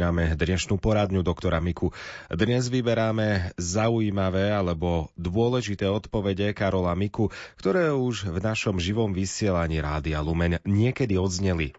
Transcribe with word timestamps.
začíname 0.00 0.32
dnešnú 0.32 0.80
poradňu 0.80 1.20
doktora 1.20 1.60
Miku. 1.60 1.92
Dnes 2.32 2.72
vyberáme 2.72 3.52
zaujímavé 3.60 4.48
alebo 4.48 5.12
dôležité 5.20 5.92
odpovede 5.92 6.56
Karola 6.56 6.96
Miku, 6.96 7.28
ktoré 7.60 7.92
už 7.92 8.32
v 8.32 8.40
našom 8.40 8.80
živom 8.80 9.12
vysielaní 9.12 9.76
Rádia 9.84 10.24
Lumen 10.24 10.56
niekedy 10.64 11.20
odzneli. 11.20 11.76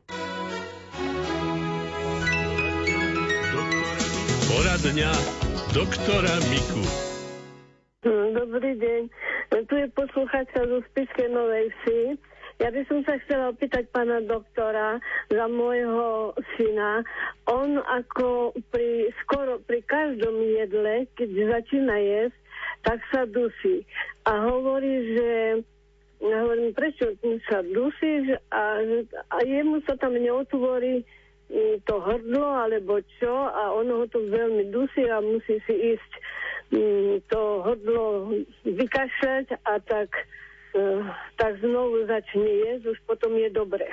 Poradňa 4.54 5.12
doktora 5.74 6.34
Miku. 6.54 6.86
Dobrý 8.38 8.78
deň. 8.78 9.02
Tu 9.66 9.74
je 9.82 9.88
posluchačka 9.98 10.62
zo 10.70 10.78
Spiskej 10.94 11.26
Novej 11.34 11.74
Vsi. 11.74 12.22
Ja 12.60 12.70
by 12.74 12.82
som 12.90 13.00
sa 13.08 13.16
chcela 13.24 13.54
opýtať 13.54 13.88
pána 13.94 14.20
doktora 14.26 15.00
za 15.32 15.46
môjho 15.48 16.36
syna. 16.58 17.06
On 17.48 17.80
ako 17.80 18.52
pri, 18.74 19.14
skoro 19.24 19.64
pri 19.64 19.80
každom 19.88 20.42
jedle, 20.44 21.08
keď 21.16 21.30
začína 21.58 21.96
jesť, 22.02 22.38
tak 22.82 23.00
sa 23.14 23.30
dusí. 23.30 23.86
A 24.26 24.46
hovorí, 24.50 25.16
že 25.16 25.32
ja 26.22 26.38
hovorím, 26.46 26.70
prečo 26.78 27.18
sa 27.50 27.66
dusíš 27.66 28.38
a, 28.54 28.78
a 29.34 29.38
jemu 29.42 29.82
sa 29.90 29.98
tam 29.98 30.14
neotvorí 30.14 31.02
mm, 31.50 31.82
to 31.90 31.98
hrdlo 31.98 32.46
alebo 32.46 33.02
čo 33.18 33.34
a 33.50 33.74
ono 33.74 34.06
ho 34.06 34.06
to 34.06 34.22
veľmi 34.30 34.70
dusí 34.70 35.02
a 35.10 35.18
musí 35.18 35.58
si 35.66 35.98
ísť 35.98 36.12
mm, 36.78 37.26
to 37.26 37.42
hrdlo 37.66 38.06
vykašľať 38.70 39.66
a 39.66 39.82
tak 39.82 40.14
tak 41.36 41.52
znovu 41.60 42.08
začne 42.08 42.48
jesť, 42.48 42.96
už 42.96 43.00
potom 43.08 43.36
je 43.36 43.50
dobre. 43.52 43.92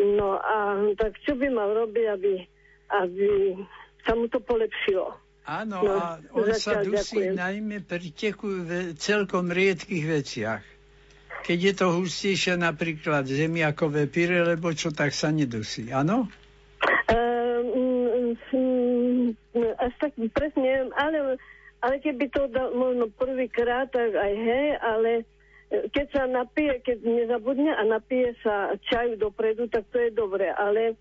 No 0.00 0.40
a 0.40 0.80
tak 0.96 1.14
čo 1.22 1.36
by 1.36 1.48
mal 1.52 1.70
robiť, 1.76 2.06
aby, 2.08 2.32
aby 3.04 3.28
sa 4.02 4.16
mu 4.16 4.26
to 4.26 4.40
polepšilo? 4.40 5.12
Áno, 5.50 5.82
no, 5.82 5.92
a 5.98 6.20
on 6.36 6.46
sa 6.54 6.84
dusí 6.84 7.26
ďakujem. 7.26 7.34
najmä 7.36 7.76
pri 7.82 8.08
teku 8.12 8.48
v 8.64 8.70
celkom 8.94 9.50
riedkých 9.50 10.04
veciach. 10.06 10.62
Keď 11.40 11.58
je 11.58 11.74
to 11.74 11.86
hustejšie, 11.96 12.60
napríklad 12.60 13.24
zemiakové 13.24 14.04
pyre, 14.06 14.44
lebo 14.44 14.70
čo, 14.76 14.92
tak 14.92 15.16
sa 15.16 15.32
nedusí, 15.32 15.88
áno? 15.88 16.28
Um, 17.08 18.36
um, 18.52 19.32
až 19.80 19.92
tak 19.98 20.12
presne 20.36 20.92
ale, 20.94 21.40
ale 21.80 21.94
keby 22.04 22.28
to 22.28 22.44
dal 22.52 22.76
možno 22.76 23.08
prvýkrát, 23.16 23.88
tak 23.88 24.12
aj 24.12 24.32
hej, 24.36 24.66
ale 24.84 25.10
keď 25.70 26.06
sa 26.10 26.22
napije, 26.26 26.82
keď 26.82 26.98
nezabudne 27.06 27.70
a 27.70 27.82
napije 27.86 28.34
sa 28.42 28.74
čaju 28.90 29.14
dopredu, 29.16 29.70
tak 29.70 29.86
to 29.94 30.02
je 30.02 30.10
dobre, 30.10 30.50
ale 30.50 30.98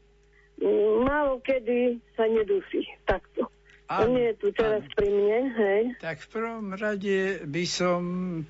mm, 0.61 1.05
málo 1.05 1.41
kedy 1.41 1.97
sa 2.13 2.29
nedusí 2.29 2.85
takto. 3.09 3.49
On 3.89 4.13
je 4.13 4.37
tu 4.37 4.53
teraz 4.53 4.85
áno. 4.85 4.93
pri 4.93 5.09
mne, 5.09 5.39
hej. 5.57 5.81
Tak 5.97 6.21
v 6.21 6.27
prvom 6.29 6.77
rade 6.77 7.41
by 7.41 7.65
som 7.65 8.01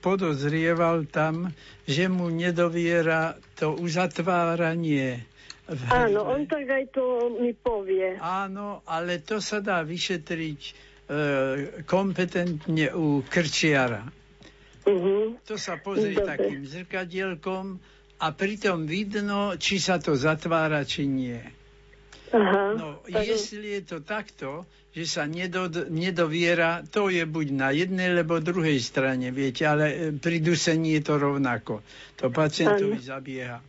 podozrieval 0.03 1.07
tam, 1.07 1.55
že 1.87 2.11
mu 2.11 2.27
nedoviera 2.27 3.39
to 3.55 3.71
uzatváranie 3.71 5.23
Áno, 5.69 6.25
on 6.25 6.49
tak 6.49 6.65
aj 6.65 6.85
to 6.89 7.29
mi 7.37 7.53
povie. 7.53 8.17
Áno, 8.17 8.81
ale 8.89 9.21
to 9.21 9.37
sa 9.37 9.61
dá 9.61 9.85
vyšetriť 9.85 10.61
e, 10.65 10.71
kompetentne 11.85 12.89
u 12.97 13.21
krčiara. 13.21 14.01
Uh-huh. 14.87 15.35
To 15.47 15.55
sa 15.59 15.75
pozrie 15.79 16.15
Dobre. 16.15 16.29
takým 16.37 16.61
zrkadielkom 16.63 17.79
a 18.19 18.27
pritom 18.35 18.83
vidno, 18.83 19.55
či 19.55 19.79
sa 19.79 19.99
to 19.99 20.15
zatvára, 20.15 20.83
či 20.83 21.07
nie. 21.07 21.39
Aha, 22.29 22.77
no, 22.77 23.01
tak... 23.09 23.25
jestli 23.25 23.79
je 23.79 23.81
to 23.81 23.97
takto, 24.05 24.69
že 24.93 25.05
sa 25.05 25.23
nedod, 25.25 25.89
nedoviera, 25.89 26.85
to 26.85 27.09
je 27.09 27.25
buď 27.25 27.47
na 27.53 27.69
jednej, 27.73 28.13
alebo 28.13 28.41
druhej 28.41 28.77
strane, 28.81 29.33
viete, 29.33 29.65
ale 29.65 29.85
e, 29.89 29.97
pri 30.13 30.37
dusení 30.41 30.97
je 30.99 31.03
to 31.05 31.15
rovnako. 31.17 31.81
To 32.21 32.29
pacientovi 32.29 33.01
ano. 33.01 33.05
zabieha. 33.05 33.57
E, 33.59 33.65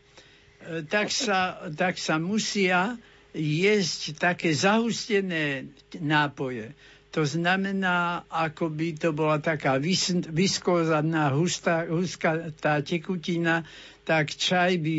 tak 0.84 1.08
sa, 1.08 1.70
tak 1.72 1.96
sa 1.96 2.20
musia 2.20 3.00
jesť 3.36 4.18
také 4.18 4.50
zahustené 4.52 5.70
nápoje. 6.02 6.74
To 7.10 7.26
znamená, 7.26 8.22
ako 8.30 8.70
by 8.70 8.88
to 8.94 9.10
bola 9.10 9.42
taká 9.42 9.82
vis, 9.82 10.14
viskózadná, 10.30 11.34
hustá, 11.34 11.82
hustá 11.90 12.54
tá 12.54 12.78
tekutina, 12.86 13.66
tak 14.06 14.30
čaj 14.30 14.78
by, 14.78 14.98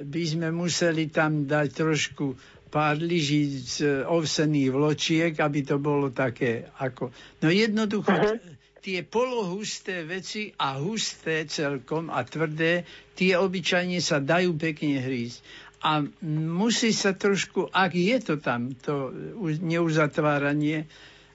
by 0.00 0.22
sme 0.24 0.48
museli 0.56 1.12
tam 1.12 1.44
dať 1.44 1.68
trošku 1.76 2.32
pár 2.70 2.96
lyží 2.96 3.60
z 3.60 4.06
ovsených 4.06 4.70
vločiek, 4.72 5.32
aby 5.36 5.60
to 5.66 5.76
bolo 5.76 6.08
také 6.14 6.70
ako... 6.80 7.12
No 7.44 7.52
jednoducho, 7.52 8.08
uh-huh. 8.08 8.40
tie 8.80 9.04
polohusté 9.04 10.06
veci 10.06 10.54
a 10.56 10.80
husté 10.80 11.44
celkom 11.44 12.08
a 12.08 12.24
tvrdé, 12.24 12.88
tie 13.12 13.36
obyčajne 13.36 14.00
sa 14.00 14.22
dajú 14.22 14.56
pekne 14.56 15.02
hrísť. 15.02 15.68
A 15.84 16.04
musí 16.48 16.92
sa 16.96 17.12
trošku, 17.12 17.68
ak 17.68 17.92
je 17.92 18.16
to 18.22 18.34
tam, 18.40 18.72
to 18.80 19.12
neuzatváranie, 19.60 20.88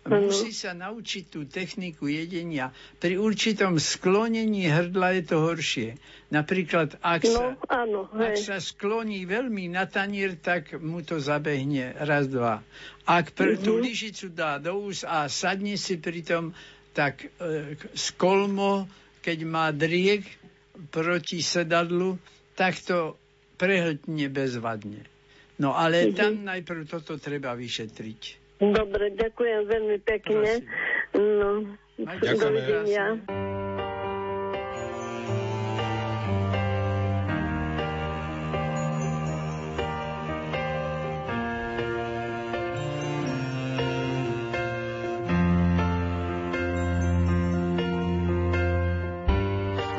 Musí 0.06 0.54
sa 0.54 0.78
naučiť 0.78 1.24
tú 1.34 1.50
techniku 1.50 2.06
jedenia. 2.06 2.70
Pri 3.02 3.18
určitom 3.18 3.82
sklonení 3.82 4.70
hrdla 4.70 5.18
je 5.18 5.24
to 5.26 5.38
horšie. 5.42 5.90
Napríklad, 6.30 7.02
ak, 7.02 7.26
no, 7.26 7.34
sa, 7.34 7.46
áno, 7.74 8.06
ak 8.14 8.38
sa 8.38 8.62
skloní 8.62 9.26
veľmi 9.26 9.66
na 9.74 9.90
tanier, 9.90 10.38
tak 10.38 10.78
mu 10.78 11.02
to 11.02 11.18
zabehne 11.18 11.98
raz, 11.98 12.30
dva. 12.30 12.62
Ak 13.10 13.34
pr- 13.34 13.58
tú 13.58 13.82
mhm. 13.82 13.82
lyžicu 13.82 14.30
dá 14.30 14.62
do 14.62 14.78
ús 14.78 15.02
a 15.02 15.26
sadne 15.26 15.74
si 15.74 15.98
pri 15.98 16.22
tom, 16.22 16.54
tak 16.94 17.26
e, 17.26 17.74
skolmo, 17.98 18.86
keď 19.26 19.40
má 19.42 19.74
driek 19.74 20.22
proti 20.94 21.42
sedadlu, 21.42 22.22
tak 22.54 22.78
to 22.78 23.18
prehltne 23.58 24.30
bezvadne. 24.30 25.02
No 25.58 25.74
ale 25.74 26.08
mm-hmm. 26.08 26.20
tam 26.20 26.32
najprv 26.46 26.82
toto 26.86 27.18
treba 27.18 27.56
vyšetriť. 27.56 28.45
Dobre, 28.56 29.12
ďakujem 29.20 29.62
veľmi 29.68 29.98
pekne. 30.00 30.64
No, 31.12 31.76
dovidenia. 32.00 33.20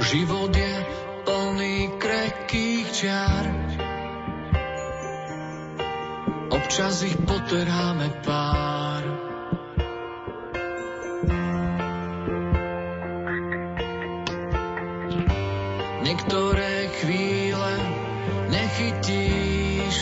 Život 0.07 0.55
je 0.55 0.75
plný 1.27 1.99
krekých 1.99 2.87
čiar 2.95 3.66
Občas 6.77 7.09
ich 7.09 7.17
poteráme 7.25 8.13
pár. 8.21 9.01
Niektoré 16.05 16.93
chvíle 17.01 17.73
nechytíš, 18.53 19.97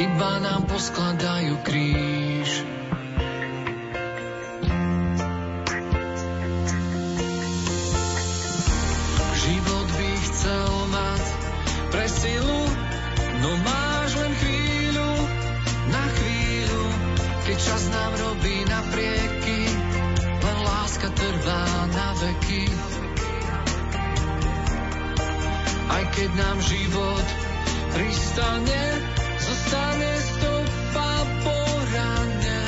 iba 0.00 0.32
nám 0.40 0.64
poskladajú 0.64 1.60
kríž. 1.60 2.25
Aj 25.96 26.04
keď 26.12 26.28
nám 26.36 26.60
život 26.60 27.26
pristane, 27.96 28.82
zostane 29.40 30.12
stopa 30.28 31.12
po 31.40 31.58
rane. 31.88 32.60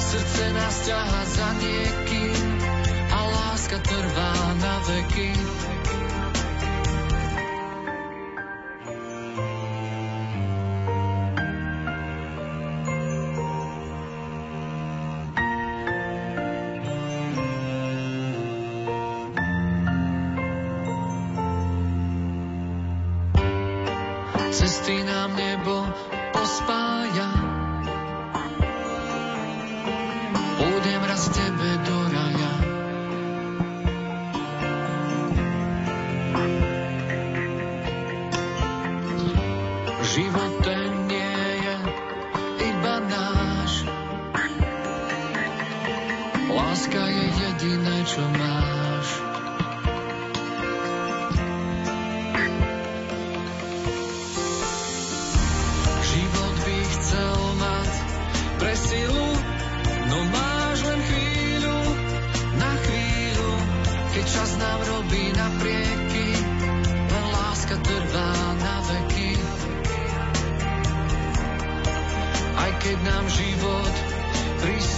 Srdce 0.00 0.44
nás 0.48 0.76
ťaha 0.88 1.22
za 1.28 1.48
niekým 1.60 2.40
a 3.12 3.20
láska 3.20 3.76
trvá 3.84 4.32
na 4.64 4.74
veky. 4.80 5.53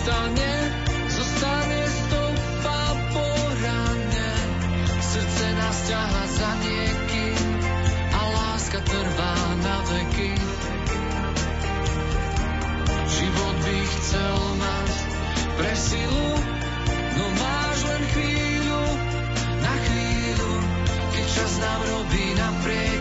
Pristane, 0.06 0.54
zostane 1.10 1.82
stopa 1.90 2.82
po 3.10 3.26
rane. 3.58 4.30
Srdce 5.02 5.46
nás 5.58 5.76
ťaha 5.90 6.24
za 6.30 6.50
niekým 6.62 7.42
a 8.14 8.20
láska 8.30 8.78
trvá 8.86 9.34
na 9.66 9.76
veky. 9.90 10.32
Život 13.18 13.56
by 13.66 13.78
chcel 13.82 14.38
mať 14.62 14.92
pre 15.58 15.72
silu, 15.74 16.30
no 17.18 17.24
máš 17.34 17.78
len 17.90 18.02
chvíľu, 18.14 18.84
na 19.58 19.74
chvíľu, 19.90 20.52
keď 21.18 21.26
čas 21.34 21.52
nám 21.58 21.80
robí 21.82 22.24
naprieky, 22.38 22.95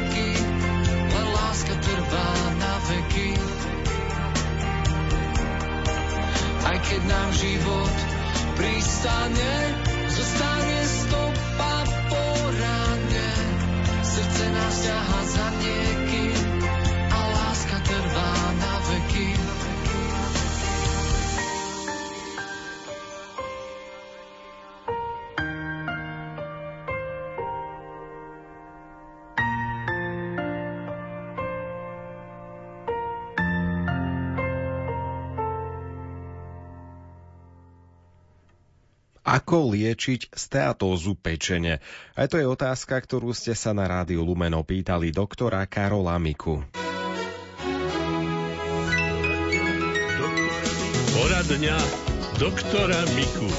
keď 6.95 7.12
nám 7.12 7.30
život 7.36 7.95
pristane, 8.56 9.56
zostane 10.07 10.80
stopa 10.88 11.75
po 12.07 12.24
ráne. 12.56 13.30
Srdce 14.00 14.44
nás 14.47 14.75
ťaha 14.80 15.19
za 15.27 15.47
Ako 39.36 39.76
liečiť 39.76 40.32
steatózu 40.32 41.20
pečene? 41.20 41.84
Aj 42.16 42.24
to 42.32 42.40
je 42.40 42.48
otázka, 42.48 42.96
ktorú 42.96 43.36
ste 43.36 43.52
sa 43.52 43.76
na 43.76 43.84
rádiu 43.84 44.24
Lumen 44.24 44.56
opýtali 44.56 45.12
doktora 45.12 45.68
Karola 45.68 46.16
Miku. 46.16 46.64
Poradňa 51.20 51.78
doktora 52.40 52.96
Miku. 53.12 53.52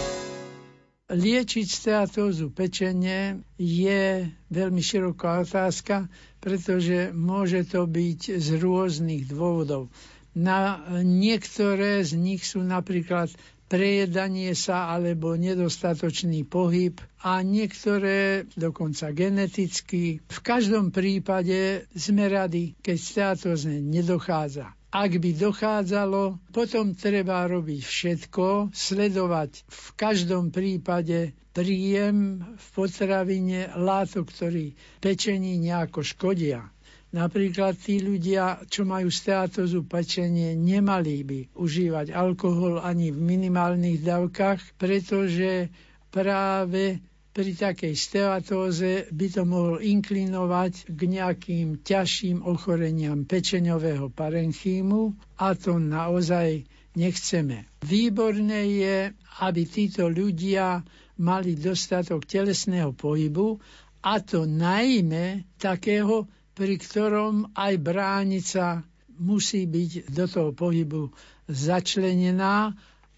Liečiť 1.12 1.68
steatózu 1.68 2.48
pečene 2.56 3.44
je 3.60 4.32
veľmi 4.48 4.80
široká 4.80 5.44
otázka, 5.44 6.08
pretože 6.40 7.12
môže 7.12 7.68
to 7.68 7.84
byť 7.84 8.40
z 8.40 8.48
rôznych 8.64 9.28
dôvodov. 9.28 9.92
Na 10.32 10.80
niektoré 11.04 12.00
z 12.00 12.16
nich 12.16 12.48
sú 12.48 12.64
napríklad 12.64 13.28
prejedanie 13.66 14.54
sa 14.54 14.94
alebo 14.94 15.34
nedostatočný 15.34 16.46
pohyb 16.46 16.98
a 17.22 17.42
niektoré 17.42 18.46
dokonca 18.54 19.10
geneticky. 19.10 20.22
V 20.22 20.38
každom 20.42 20.94
prípade 20.94 21.90
sme 21.94 22.30
radi, 22.30 22.78
keď 22.78 22.96
steatózne 22.98 23.82
nedochádza. 23.82 24.74
Ak 24.96 25.12
by 25.18 25.30
dochádzalo, 25.36 26.40
potom 26.54 26.96
treba 26.96 27.44
robiť 27.44 27.80
všetko, 27.84 28.72
sledovať 28.72 29.66
v 29.68 29.88
každom 29.92 30.48
prípade 30.54 31.36
príjem 31.52 32.40
v 32.56 32.66
potravine 32.72 33.72
látok, 33.76 34.30
ktorý 34.30 34.72
pečení 35.02 35.60
nejako 35.60 36.00
škodia. 36.00 36.68
Napríklad 37.16 37.80
tí 37.80 38.04
ľudia, 38.04 38.60
čo 38.68 38.84
majú 38.84 39.08
steatozu 39.08 39.88
pečenie, 39.88 40.52
nemali 40.52 41.24
by 41.24 41.40
užívať 41.56 42.12
alkohol 42.12 42.76
ani 42.84 43.08
v 43.08 43.16
minimálnych 43.16 44.04
dávkach, 44.04 44.76
pretože 44.76 45.72
práve 46.12 47.00
pri 47.32 47.52
takej 47.56 47.96
steatóze 47.96 49.08
by 49.12 49.26
to 49.32 49.48
mohol 49.48 49.80
inklinovať 49.80 50.92
k 50.92 51.00
nejakým 51.08 51.80
ťažším 51.80 52.44
ochoreniam 52.44 53.24
pečeňového 53.24 54.12
parenchýmu 54.12 55.16
a 55.40 55.56
to 55.56 55.80
naozaj 55.80 56.68
nechceme. 56.96 57.64
Výborné 57.80 58.60
je, 58.76 58.96
aby 59.40 59.62
títo 59.64 60.08
ľudia 60.08 60.84
mali 61.20 61.56
dostatok 61.56 62.28
telesného 62.28 62.92
pohybu 62.92 63.56
a 64.04 64.20
to 64.20 64.44
najmä 64.48 65.44
takého 65.56 66.28
pri 66.56 66.80
ktorom 66.80 67.52
aj 67.52 67.74
bránica 67.76 68.80
musí 69.20 69.68
byť 69.68 70.08
do 70.08 70.24
toho 70.24 70.50
pohybu 70.56 71.12
začlenená 71.46 72.72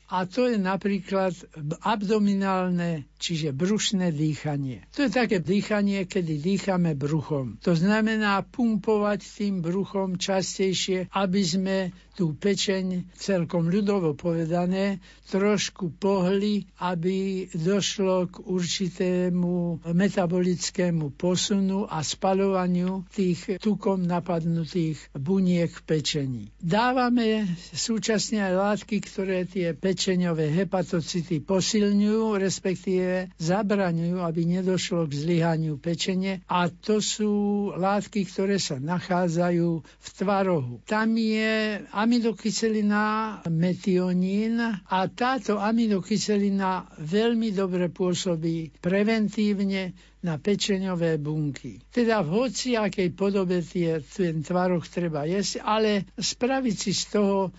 a 0.08 0.25
to 0.25 0.49
je 0.49 0.56
napríklad 0.56 1.37
abdominálne, 1.85 3.05
čiže 3.20 3.52
brušné 3.52 4.08
dýchanie. 4.08 4.88
To 4.96 5.05
je 5.05 5.12
také 5.12 5.37
dýchanie, 5.37 6.08
kedy 6.08 6.40
dýchame 6.40 6.96
bruchom. 6.96 7.61
To 7.61 7.76
znamená 7.76 8.40
pumpovať 8.40 9.20
tým 9.20 9.61
bruchom 9.61 10.17
častejšie, 10.17 11.12
aby 11.12 11.40
sme 11.44 11.76
tú 12.18 12.34
pečeň, 12.34 13.14
celkom 13.14 13.70
ľudovo 13.70 14.18
povedané, 14.18 14.98
trošku 15.30 15.94
pohli, 15.94 16.66
aby 16.82 17.46
došlo 17.54 18.26
k 18.26 18.42
určitému 18.42 19.87
metabolickému 19.87 21.14
posunu 21.14 21.87
a 21.87 22.02
spalovaniu 22.02 23.06
tých 23.14 23.62
tukom 23.62 24.02
napadnutých 24.02 24.98
buniek 25.14 25.70
v 25.70 25.82
pečení. 25.87 26.44
Dávame 26.58 27.46
súčasne 27.70 28.42
aj 28.42 28.54
látky, 28.58 28.96
ktoré 28.98 29.46
tie 29.46 29.78
pečeňové 29.78 30.50
hepatocity 30.50 31.38
posilňujú, 31.38 32.34
respektíve 32.34 33.30
zabraňujú, 33.38 34.18
aby 34.18 34.42
nedošlo 34.58 35.06
k 35.06 35.12
zlyhaniu 35.22 35.78
pečenie 35.78 36.42
a 36.50 36.66
to 36.66 36.98
sú 36.98 37.30
látky, 37.76 38.26
ktoré 38.26 38.56
sa 38.58 38.80
nachádzajú 38.80 39.68
v 39.84 40.08
tvarohu. 40.18 40.80
Tam 40.88 41.12
je 41.14 41.84
aminokyselina 42.08 43.04
metionín 43.52 44.56
a 44.64 44.98
táto 45.12 45.60
aminokyselina 45.60 46.88
veľmi 46.96 47.52
dobre 47.52 47.92
pôsobí 47.92 48.80
preventívne 48.80 49.92
na 50.24 50.40
pečeňové 50.40 51.20
bunky. 51.20 51.76
Teda 51.92 52.24
v 52.24 52.48
hociakej 52.48 53.12
podobe 53.12 53.60
tie, 53.60 54.00
ten 54.00 54.40
tvaroch 54.40 54.88
treba 54.88 55.28
jesť, 55.28 55.60
ale 55.60 56.08
spraviť 56.16 56.76
si 56.80 56.96
z 56.96 57.04
toho 57.12 57.52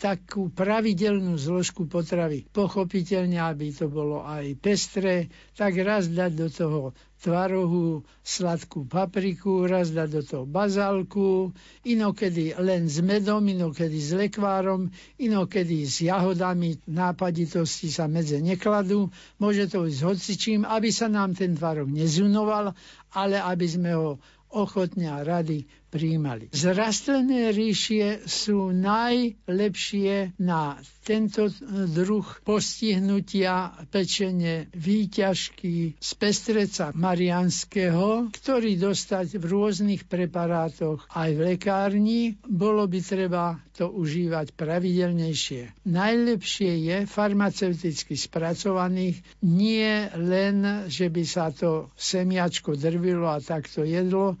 takú 0.00 0.48
pravidelnú 0.48 1.36
zložku 1.36 1.84
potravy. 1.84 2.48
Pochopiteľne, 2.48 3.36
aby 3.36 3.76
to 3.76 3.92
bolo 3.92 4.24
aj 4.24 4.56
pestré, 4.56 5.28
tak 5.52 5.76
raz 5.76 6.08
dať 6.08 6.32
do 6.32 6.48
toho 6.48 6.80
tvarohu 7.20 8.04
sladkú 8.24 8.88
papriku, 8.88 9.68
raz 9.68 9.92
dať 9.92 10.08
do 10.08 10.22
toho 10.24 10.44
bazálku, 10.48 11.52
inokedy 11.84 12.56
len 12.56 12.88
s 12.88 13.00
medom, 13.04 13.44
inokedy 13.44 14.00
s 14.00 14.16
lekvárom, 14.16 14.92
inokedy 15.20 15.84
s 15.84 16.04
jahodami, 16.04 16.80
nápaditosti 16.88 17.92
sa 17.92 18.08
medze 18.08 18.40
nekladú. 18.40 19.12
Môže 19.40 19.68
to 19.68 19.84
ísť 19.84 20.00
hocičím, 20.04 20.60
aby 20.64 20.88
sa 20.88 21.08
nám 21.08 21.36
ten 21.36 21.56
tvarok 21.56 21.88
nezunoval, 21.88 22.72
ale 23.12 23.36
aby 23.40 23.66
sme 23.68 23.92
ho 23.96 24.10
ochotne 24.52 25.12
a 25.12 25.20
rady 25.20 25.68
príjmali. 25.88 26.50
Zrastlené 26.52 27.54
ríšie 27.54 28.26
sú 28.26 28.74
najlepšie 28.74 30.36
na 30.42 30.76
tento 31.06 31.46
druh 31.70 32.26
postihnutia 32.42 33.70
pečenie 33.94 34.66
výťažky 34.74 35.94
z 36.02 36.10
pestreca 36.18 36.90
marianského, 36.90 38.34
ktorý 38.34 38.74
dostať 38.74 39.38
v 39.38 39.44
rôznych 39.46 40.02
preparátoch 40.10 41.06
aj 41.14 41.30
v 41.30 41.40
lekárni, 41.54 42.20
bolo 42.42 42.90
by 42.90 42.98
treba 42.98 43.62
to 43.78 43.86
užívať 43.86 44.56
pravidelnejšie. 44.58 45.86
Najlepšie 45.86 46.72
je 46.80 46.96
farmaceuticky 47.06 48.18
spracovaných, 48.18 49.22
nie 49.46 50.10
len, 50.16 50.88
že 50.90 51.06
by 51.12 51.22
sa 51.22 51.54
to 51.54 51.92
semiačko 51.94 52.74
drvilo 52.74 53.30
a 53.30 53.38
takto 53.38 53.86
jedlo, 53.86 54.34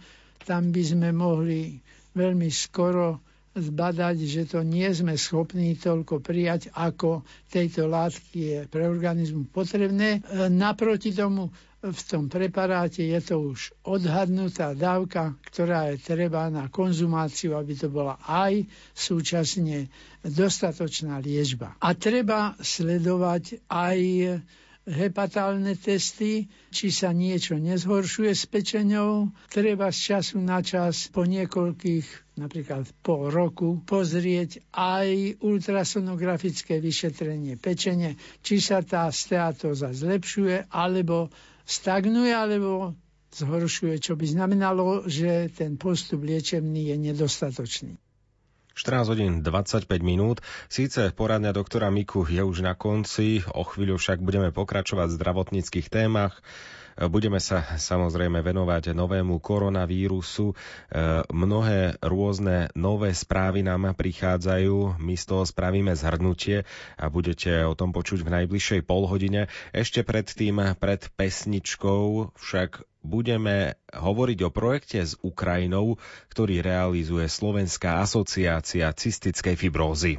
tam 0.46 0.70
by 0.70 0.82
sme 0.86 1.10
mohli 1.10 1.82
veľmi 2.14 2.46
skoro 2.48 3.18
zbadať, 3.52 4.16
že 4.20 4.42
to 4.46 4.60
nie 4.60 4.86
sme 4.92 5.16
schopní 5.16 5.74
toľko 5.74 6.20
prijať, 6.20 6.68
ako 6.70 7.24
tejto 7.48 7.88
látky 7.88 8.38
je 8.38 8.58
pre 8.68 8.84
organizmu 8.84 9.48
potrebné. 9.48 10.20
E, 10.20 10.46
naproti 10.46 11.10
tomu 11.10 11.48
v 11.82 12.00
tom 12.02 12.26
preparáte 12.26 13.00
je 13.00 13.20
to 13.22 13.54
už 13.54 13.60
odhadnutá 13.82 14.74
dávka, 14.74 15.38
ktorá 15.46 15.92
je 15.92 16.02
treba 16.02 16.50
na 16.50 16.66
konzumáciu, 16.66 17.54
aby 17.54 17.72
to 17.72 17.88
bola 17.88 18.18
aj 18.22 18.66
súčasne 18.92 19.86
dostatočná 20.20 21.22
liečba. 21.22 21.78
A 21.78 21.94
treba 21.94 22.58
sledovať 22.58 23.62
aj 23.70 23.98
hepatálne 24.86 25.74
testy, 25.74 26.46
či 26.70 26.94
sa 26.94 27.10
niečo 27.10 27.58
nezhoršuje 27.58 28.32
s 28.32 28.46
pečenou. 28.46 29.34
Treba 29.50 29.90
z 29.90 30.14
času 30.14 30.38
na 30.38 30.62
čas 30.62 31.10
po 31.10 31.26
niekoľkých, 31.26 32.38
napríklad 32.38 32.86
po 33.02 33.26
roku, 33.26 33.82
pozrieť 33.82 34.62
aj 34.70 35.42
ultrasonografické 35.42 36.78
vyšetrenie 36.78 37.58
pečene, 37.58 38.14
či 38.46 38.62
sa 38.62 38.80
tá 38.86 39.10
steatóza 39.10 39.90
zlepšuje, 39.90 40.70
alebo 40.70 41.34
stagnuje, 41.66 42.30
alebo 42.30 42.94
zhoršuje, 43.34 43.98
čo 43.98 44.14
by 44.14 44.26
znamenalo, 44.30 45.04
že 45.10 45.50
ten 45.50 45.74
postup 45.74 46.22
liečebný 46.22 46.94
je 46.94 46.96
nedostatočný. 47.10 48.05
14 48.76 49.08
hodín 49.08 49.32
25 49.40 49.88
minút. 50.04 50.44
Síce 50.68 51.08
poradňa 51.16 51.56
doktora 51.56 51.88
Miku 51.88 52.28
je 52.28 52.44
už 52.44 52.60
na 52.60 52.76
konci, 52.76 53.40
o 53.56 53.64
chvíľu 53.64 53.96
však 53.96 54.20
budeme 54.20 54.52
pokračovať 54.52 55.08
v 55.10 55.16
zdravotníckých 55.16 55.88
témach. 55.88 56.44
Budeme 56.96 57.36
sa 57.44 57.60
samozrejme 57.76 58.40
venovať 58.40 58.96
novému 58.96 59.36
koronavírusu. 59.44 60.52
E, 60.52 60.54
mnohé 61.28 62.00
rôzne 62.00 62.72
nové 62.72 63.12
správy 63.12 63.60
nám 63.60 63.92
prichádzajú. 63.92 64.96
My 64.96 65.12
z 65.12 65.24
toho 65.28 65.44
spravíme 65.44 65.92
zhrnutie 65.92 66.64
a 66.96 67.12
budete 67.12 67.68
o 67.68 67.76
tom 67.76 67.92
počuť 67.92 68.24
v 68.24 68.32
najbližšej 68.40 68.80
polhodine. 68.88 69.52
Ešte 69.76 70.08
predtým, 70.08 70.72
pred 70.80 71.04
pesničkou 71.20 72.32
však 72.32 72.80
budeme 73.04 73.76
hovoriť 73.92 74.38
o 74.42 74.50
projekte 74.50 75.04
s 75.04 75.14
Ukrajinou, 75.20 76.00
ktorý 76.32 76.64
realizuje 76.64 77.28
Slovenská 77.28 78.02
asociácia 78.02 78.88
cystickej 78.90 79.54
fibrózy. 79.54 80.18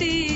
ती 0.00 0.29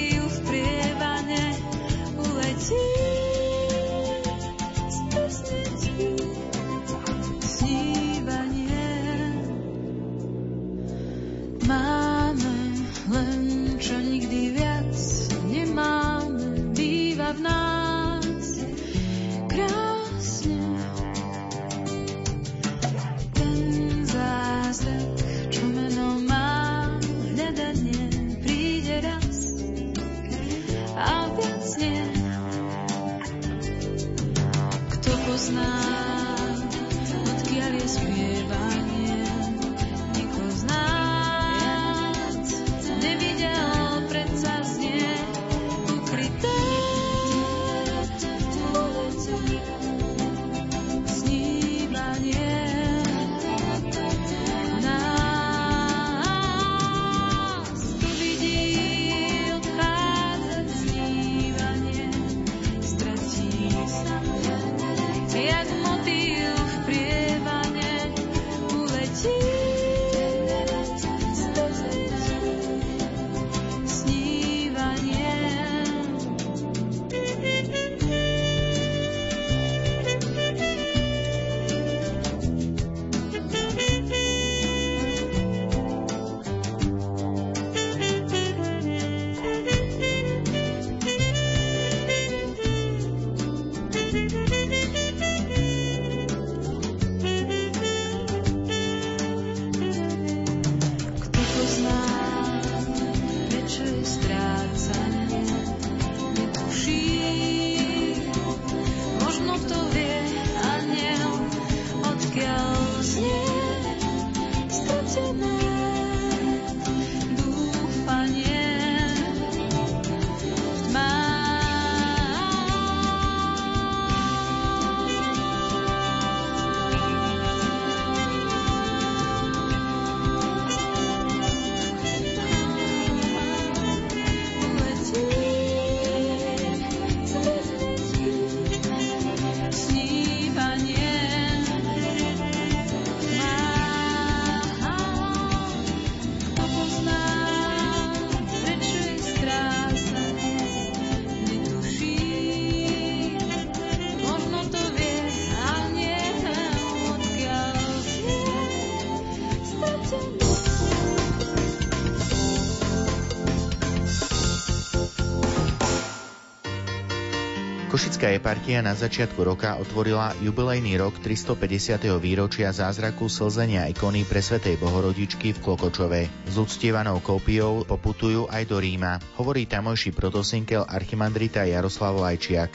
Košická 168.24 168.40
eparchia 168.40 168.80
na 168.80 168.96
začiatku 168.96 169.36
roka 169.44 169.76
otvorila 169.76 170.32
jubilejný 170.40 170.96
rok 170.96 171.20
350. 171.20 172.08
výročia 172.16 172.72
zázraku 172.72 173.28
slzenia 173.28 173.84
ikony 173.92 174.24
pre 174.24 174.40
Svetej 174.40 174.80
Bohorodičky 174.80 175.52
v 175.52 175.60
Klokočove. 175.60 176.32
S 176.48 176.56
uctievanou 176.56 177.20
kópiou 177.20 177.84
poputujú 177.84 178.48
aj 178.48 178.64
do 178.64 178.80
Ríma, 178.80 179.20
hovorí 179.36 179.68
tamojší 179.68 180.16
protosinkel 180.16 180.88
archimandrita 180.88 181.68
Jaroslav 181.68 182.16
Lajčiak. 182.16 182.72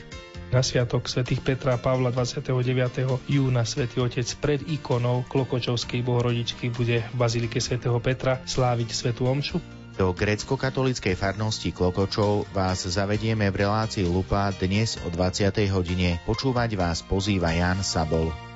Na 0.54 0.62
sviatok 0.62 1.10
svätých 1.10 1.42
Petra 1.42 1.74
a 1.74 1.82
Pavla 1.82 2.14
29. 2.14 3.26
júna 3.26 3.66
svätý 3.66 4.06
Otec 4.06 4.30
pred 4.38 4.62
ikonou 4.70 5.26
Klokočovskej 5.26 6.06
Bohorodičky 6.06 6.70
bude 6.70 7.02
v 7.10 7.16
Bazilike 7.18 7.58
svätého 7.58 7.98
Petra 7.98 8.38
sláviť 8.46 8.94
svätú 8.94 9.26
omšu 9.26 9.79
do 10.00 10.16
grécko-katolíckej 10.16 11.20
farnosti 11.20 11.76
Klokočov 11.76 12.48
vás 12.56 12.88
zavedieme 12.88 13.52
v 13.52 13.68
relácii 13.68 14.08
Lupa 14.08 14.48
dnes 14.56 14.96
o 15.04 15.12
20. 15.12 15.52
hodine. 15.76 16.24
Počúvať 16.24 16.80
vás 16.80 17.04
pozýva 17.04 17.52
Jan 17.52 17.84
Sabol. 17.84 18.49